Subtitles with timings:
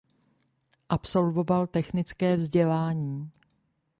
[0.89, 3.31] Absolvoval technické vzdělání.